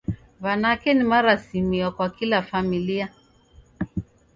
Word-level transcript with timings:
W'anake 0.43 0.93
ni 0.93 1.03
marasimio 1.03 1.91
kwa 1.91 2.09
kila 2.09 2.41
familia 2.43 3.07